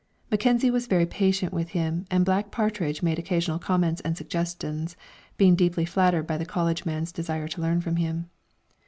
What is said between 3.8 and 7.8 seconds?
and suggestions, being deeply flattered by the college man's desire to